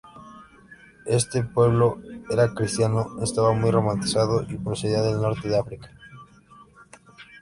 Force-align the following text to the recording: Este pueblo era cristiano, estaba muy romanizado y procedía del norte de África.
Este 1.05 1.43
pueblo 1.43 2.01
era 2.31 2.51
cristiano, 2.55 3.21
estaba 3.21 3.53
muy 3.53 3.69
romanizado 3.69 4.43
y 4.49 4.55
procedía 4.57 5.03
del 5.03 5.21
norte 5.21 5.47
de 5.47 5.59
África. 5.59 5.91